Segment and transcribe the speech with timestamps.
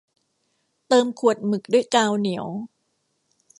[0.87, 2.47] เติมขวดหมึกด้วยกาวเหนียว